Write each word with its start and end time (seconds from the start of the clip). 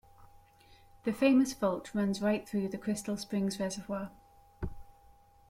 The 1.03 1.13
famous 1.13 1.53
fault 1.53 1.93
runs 1.93 2.23
right 2.23 2.49
through 2.49 2.69
the 2.69 2.79
Crystal 2.79 3.17
Springs 3.17 3.59
Reservoir. 3.59 4.09